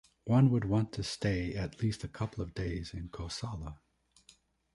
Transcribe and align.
One 0.25 0.49
would 0.49 0.65
want 0.65 0.93
to 0.93 1.03
stay 1.03 1.53
at 1.53 1.79
least 1.83 2.03
a 2.03 2.07
couple 2.07 2.43
of 2.43 2.55
days 2.55 2.91
in 2.91 3.09
Cosala. 3.09 3.77